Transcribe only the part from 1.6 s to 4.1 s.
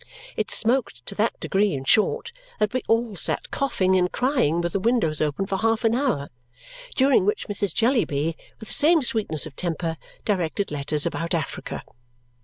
in short, that we all sat coughing